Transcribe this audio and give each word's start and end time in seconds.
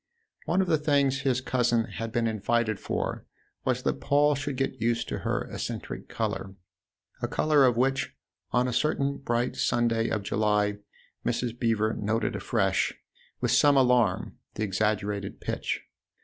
One 0.45 0.61
of 0.61 0.67
the 0.67 0.79
things 0.79 1.19
his 1.21 1.41
cousin 1.41 1.83
had 1.83 2.11
been 2.11 2.25
invited 2.25 2.79
for 2.79 3.27
was 3.63 3.83
that 3.83 4.01
Paul 4.01 4.33
should 4.33 4.55
get 4.57 4.81
used 4.81 5.07
to 5.09 5.19
her 5.19 5.43
eccentric 5.51 6.09
colour 6.09 6.55
a 7.21 7.27
colour 7.27 7.65
of 7.67 7.77
which, 7.77 8.15
on 8.49 8.67
a 8.67 8.73
certain 8.73 9.17
bright 9.17 9.55
Sunday 9.55 10.09
of 10.09 10.23
July, 10.23 10.79
Mrs. 11.23 11.59
Beever 11.59 11.93
noted 11.93 12.35
afresh, 12.35 12.95
with 13.41 13.51
some 13.51 13.77
alarm, 13.77 14.39
the 14.55 14.63
exaggerated 14.63 15.39
pitch. 15.39 15.83